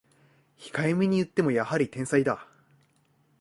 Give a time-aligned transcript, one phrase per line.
[0.57, 2.47] 控えめに言ってもやはり天才だ